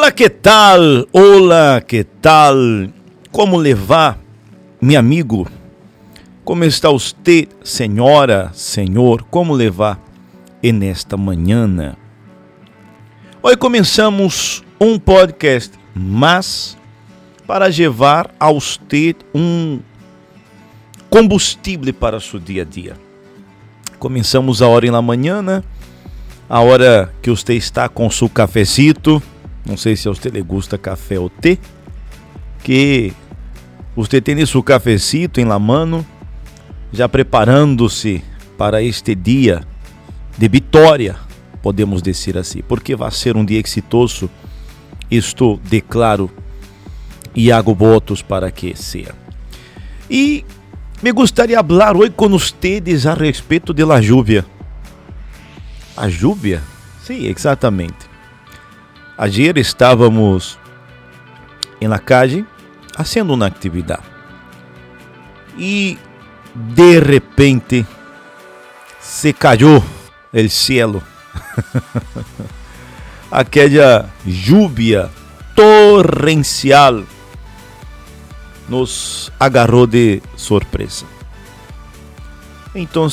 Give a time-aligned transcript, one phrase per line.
[0.00, 0.80] Olá, que tal?
[1.12, 2.56] Olá, que tal?
[3.30, 4.18] Como levar,
[4.80, 5.46] meu amigo?
[6.42, 9.24] Como está você, senhora, senhor?
[9.24, 10.00] Como levar
[10.62, 11.94] nesta manhã?
[13.42, 16.78] Hoje começamos um podcast, mas
[17.46, 19.80] para levar a você um
[21.10, 22.96] combustível para o seu dia a dia.
[23.98, 25.62] Começamos a hora la manhã?
[26.48, 29.22] A hora que você está com seu cafecito,
[29.70, 31.56] não sei se a você lhe gusta café ou té,
[32.64, 33.12] que
[33.94, 36.04] você tem seu cafecito em la mano,
[36.92, 38.20] já preparando-se
[38.58, 39.62] para este dia
[40.36, 41.14] de vitória,
[41.62, 44.28] podemos dizer assim, porque vai ser um dia exitoso.
[45.08, 46.28] Isto declaro
[47.32, 49.14] e hago votos para que seja.
[50.10, 50.44] E
[51.00, 54.44] me gostaria de falar hoje com vocês a respeito de la lluvia.
[55.96, 56.60] A lluvia?
[57.04, 58.09] Sim, exatamente.
[59.22, 60.58] Ayer estávamos
[61.78, 62.46] em la calle
[62.96, 64.02] haciendo uma atividade
[65.58, 65.98] e
[66.54, 67.84] de repente
[68.98, 69.82] se cayó
[70.32, 71.02] el cielo.
[73.30, 75.10] Aquela lluvia
[75.54, 77.04] torrencial
[78.70, 81.04] nos agarrou de surpresa.
[82.74, 83.06] Então,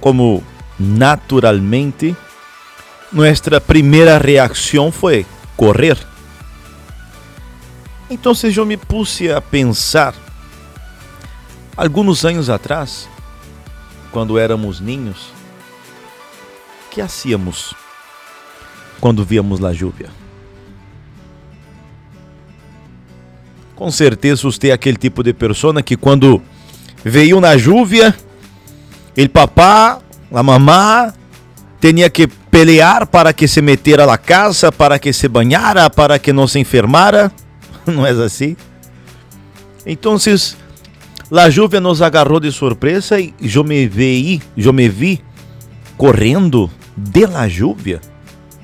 [0.00, 0.42] como
[0.78, 2.16] naturalmente,
[3.12, 5.98] nossa primeira reação foi correr.
[8.08, 10.14] Então eu me puse a pensar,
[11.76, 13.08] alguns anos atrás,
[14.10, 15.32] quando éramos ninhos,
[16.90, 17.72] que hacíamos
[19.00, 20.10] quando víamos a lluvia?
[23.76, 26.42] Com certeza você é aquele tipo de pessoa que quando
[27.04, 28.14] veio na lluvia,
[29.16, 30.00] ele papá,
[30.32, 31.14] a mamá,
[31.80, 36.32] tinha que pelear para que se metera na casa, para que se banhara, para que
[36.32, 37.32] não se enfermara.
[37.86, 38.56] Não é assim?
[39.86, 45.24] Então, a lluvia nos agarrou de surpresa e eu me vi, eu me vi
[45.96, 48.00] correndo de la lluvia.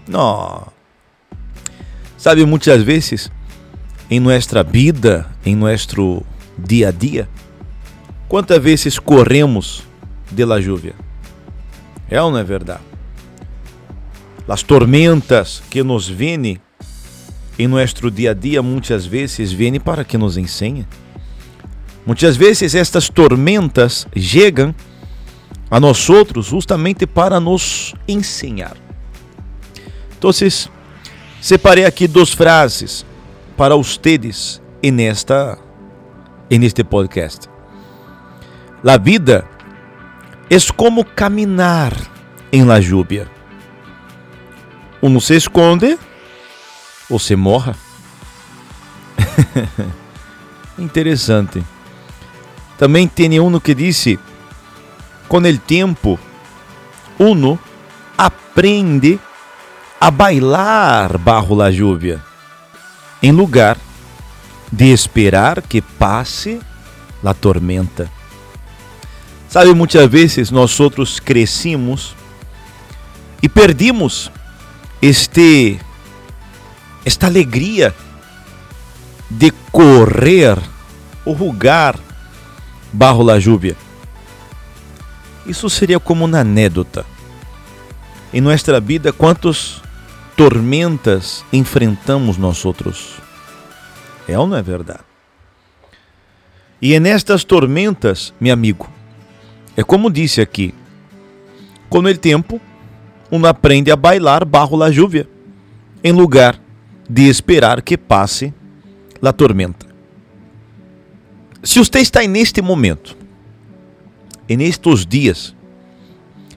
[0.07, 0.67] Não.
[2.19, 3.33] Sabe, muitas vezes
[4.11, 6.23] em nossa vida, em nosso
[6.59, 7.29] dia a dia,
[8.29, 9.83] quantas vezes corremos
[10.31, 10.95] de la lluvia?
[12.11, 12.96] É ou não é verdade?
[14.49, 16.61] As tormentas que nos vêm
[17.59, 20.87] em nosso dia a dia muitas vezes vêm para que nos ensine.
[22.07, 24.73] Muitas vezes estas tormentas chegam
[25.69, 28.77] a nós outros justamente para nos ensinar.
[30.17, 30.31] Então,
[31.41, 33.05] separei aqui duas frases
[33.57, 35.59] para ustedes en esta
[36.49, 37.49] en este podcast.
[38.85, 39.45] La vida
[40.49, 41.93] es como caminar
[42.53, 43.36] en la lluvia.
[45.01, 45.99] Uno se esconde
[47.09, 47.77] ou se morra.
[50.79, 51.63] Interessante.
[52.79, 54.19] Também tem um que disse:
[55.29, 56.19] com o tempo,
[57.19, 57.59] uno
[58.17, 59.19] aprende
[60.01, 62.23] a bailar bajo la lluvia
[63.23, 63.79] em lugar
[64.71, 66.61] de esperar que passe
[67.25, 68.09] a tormenta.
[69.49, 72.15] Sabe, muitas vezes nós outros crescimos
[73.43, 74.31] e perdimos
[75.01, 75.79] este
[77.05, 77.95] esta alegria
[79.31, 80.59] de correr
[81.25, 81.99] ou rugar
[82.93, 83.77] barro la lluvia.
[85.47, 87.07] Isso seria como uma anedota.
[88.33, 89.81] Em nossa vida, quantos
[90.37, 93.15] tormentas enfrentamos nós outros.
[94.27, 95.01] É ou não é verdade?
[96.83, 98.91] E é nestas tormentas, meu amigo,
[99.77, 100.75] é como disse aqui,
[101.89, 102.61] com o tempo,
[103.31, 105.29] um aprende a bailar barro la lluvia,
[106.03, 106.61] em lugar
[107.09, 108.53] de esperar que passe
[109.23, 109.87] a tormenta.
[111.63, 113.17] Se você está neste momento,
[114.49, 115.55] e nestes dias,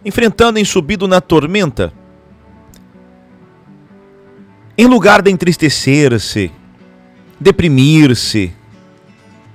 [0.06, 1.92] enfrentando em subido na tormenta,
[4.78, 6.52] em lugar de entristecer-se,
[7.40, 8.54] deprimir-se,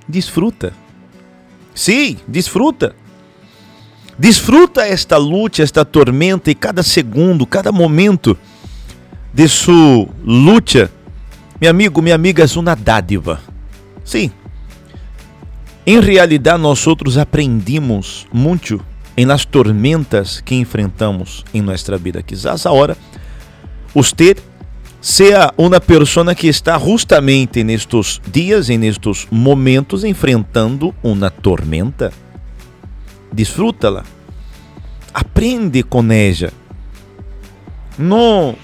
[0.07, 0.73] desfruta.
[1.73, 2.95] Sim, desfruta.
[4.17, 8.37] Desfruta esta luta, esta tormenta e cada segundo, cada momento
[9.33, 10.89] de sua luta.
[11.59, 13.41] Meu amigo, minha amiga, é uma dádiva.
[14.03, 14.31] Sim.
[15.85, 18.81] Em realidade, nós outros aprendimos muito
[19.17, 22.23] em las tormentas que enfrentamos em nossa vida.
[22.23, 22.97] Quizás agora,
[23.93, 24.35] você
[25.01, 32.11] sea uma pessoa que está justamente nestes dias, nestes momentos, enfrentando uma tormenta.
[33.31, 34.03] Desfrútala.
[35.13, 36.51] Aprende com ella.
[37.97, 38.55] Não,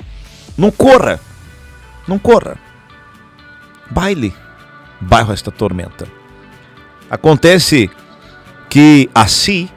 [0.58, 1.20] não corra.
[2.08, 2.58] Não corra.
[3.90, 4.34] Baile
[5.02, 6.08] bairro esta tormenta.
[7.10, 7.90] Acontece
[8.70, 9.68] que assim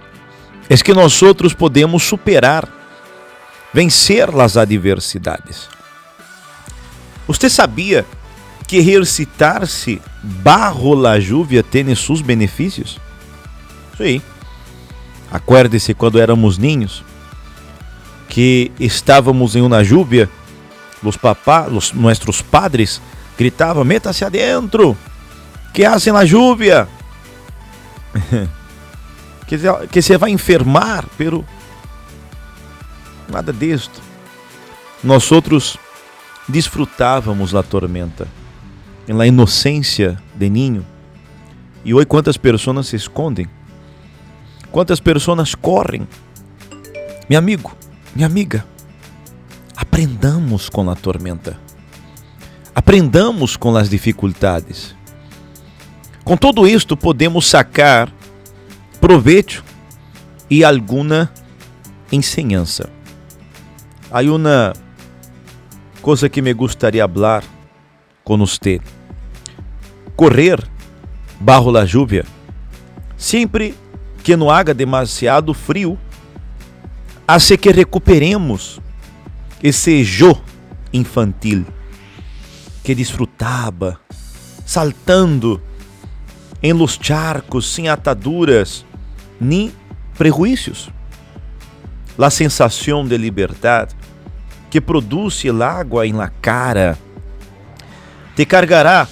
[0.69, 2.69] é que nós outros podemos superar,
[3.73, 5.69] vencer as adversidades.
[7.27, 8.05] Você sabia
[8.67, 13.01] que exercitar-se barro la lluvia tem seus benefícios?
[13.97, 14.23] Sim.
[15.31, 17.05] Acuerde-se quando éramos ninhos,
[18.29, 20.29] que estávamos em uma lluvia,
[21.03, 23.01] os papás, os nossos padres
[23.37, 24.97] gritavam: meta-se adentro,
[25.73, 26.89] que hacen na lluvia,
[29.47, 29.57] que,
[29.91, 31.45] que se vai enfermar, pero
[33.29, 34.01] nada disto.
[35.03, 35.77] Nós outros
[36.49, 38.27] disfrutávamos da tormenta,
[39.07, 40.87] na inocência de ninho.
[41.85, 43.47] E hoje quantas pessoas se escondem?
[44.75, 46.05] Quantas pessoas correm?
[47.31, 47.77] Meu amigo,
[48.13, 48.67] minha amiga,
[49.77, 51.57] aprendamos com a tormenta.
[52.75, 54.97] Aprendamos com as dificuldades.
[56.25, 58.13] Com tudo isto, podemos sacar
[59.01, 59.63] proveito
[60.51, 61.33] e alguma
[62.11, 62.91] ensinança.
[64.11, 64.73] Há uma
[66.03, 67.45] coisa que me gostaria falar
[68.25, 68.81] com você.
[70.17, 70.59] Correr
[71.39, 72.25] bajo la lluvia,
[73.17, 73.84] sempre
[74.25, 75.99] que não haja demasiado frio,
[77.29, 78.81] hace que recuperemos
[79.63, 80.35] esse jo
[80.93, 81.67] infantil
[82.83, 84.01] que desfrutava
[84.65, 85.61] saltando
[86.63, 88.87] em los charcos, sem ataduras
[89.39, 89.71] nem
[90.17, 90.89] prejuízos.
[92.17, 93.95] La sensação de liberdade
[94.71, 96.97] que produz el agua em la cara
[98.35, 99.07] te cargará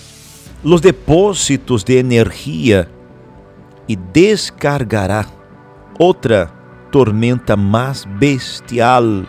[0.65, 2.89] los depósitos de energia
[3.89, 5.27] e descargará
[5.99, 6.51] outra
[6.91, 9.27] tormenta mais bestial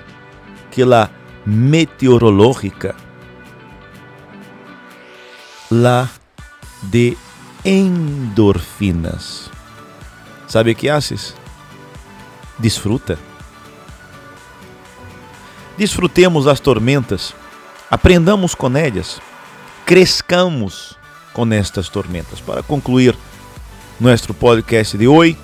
[0.70, 1.10] que la
[1.46, 2.96] meteorológica,
[5.70, 6.10] la
[6.84, 7.18] de
[7.64, 9.50] endorfinas.
[10.48, 11.36] Sabe o que haces?
[12.60, 13.18] Desfruta.
[15.78, 17.34] Desfrutemos as tormentas,
[17.90, 19.20] aprendamos com elas,
[19.86, 20.98] crescamos
[21.34, 22.40] com estas tormentas.
[22.40, 23.18] Para concluir
[24.00, 25.38] nosso podcast de hoje,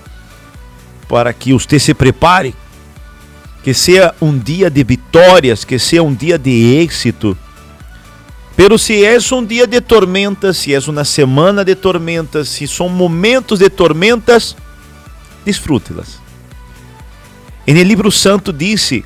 [1.07, 2.55] para que você se prepare,
[3.63, 7.37] que seja um dia de vitórias, que seja um dia de êxito
[8.59, 12.89] Pero se é um dia de tormentas, se é uma semana de tormentas, se são
[12.89, 14.53] momentos de tormentas,
[15.45, 16.19] desfrute-las.
[17.65, 19.05] E no livro santo disse,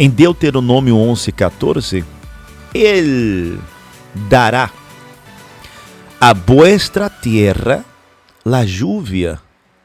[0.00, 2.04] em Deuteronômio 11, 14,
[2.74, 3.56] Ele
[4.28, 4.68] dará
[6.20, 7.84] a vuestra tierra
[8.50, 9.40] la lluvia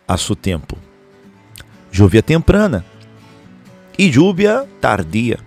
[0.08, 0.76] a su tempo.
[1.92, 2.84] Lluvia temprana
[3.96, 5.38] e lluvia tardia,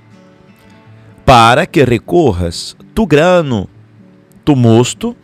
[1.24, 3.68] para que recorras tu grano,
[4.44, 5.16] tu mosto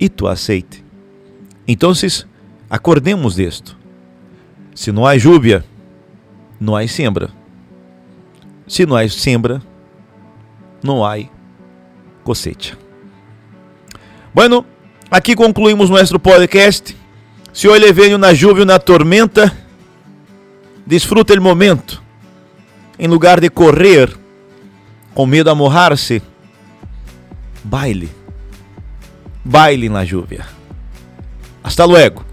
[0.00, 0.84] e tu aceite.
[1.66, 1.92] Então,
[2.68, 3.78] acordemos disto.
[4.74, 5.64] Se não há lluvia,
[6.58, 7.30] não há sembra.
[8.66, 9.62] Se não há sembra,
[10.82, 11.18] não há
[12.24, 12.76] cosecha.
[14.34, 14.66] Bueno,
[15.08, 17.00] aqui concluímos nosso podcast.
[17.52, 19.52] Se hoje venho na chuva e na tormenta,
[20.86, 22.02] desfruta o momento.
[22.98, 24.16] Em lugar de correr
[25.14, 26.22] com medo a morrer-se,
[27.62, 28.08] baile.
[29.44, 30.46] Baile na lluvia.
[31.62, 32.24] Hasta luego.